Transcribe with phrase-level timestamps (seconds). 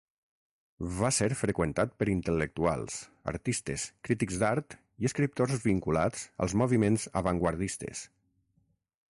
[1.01, 2.95] Va ser freqüentat per intel·lectuals,
[3.33, 8.05] artistes, crítics d'art i escriptors vinculats als moviments avantguardistes.